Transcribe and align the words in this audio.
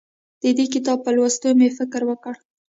د 0.41 0.43
دې 0.57 0.65
کتاب 0.73 0.97
په 1.05 1.11
لوستو 1.15 1.47
مې 1.59 1.69
فکر 1.77 2.01
وکړ. 2.09 2.35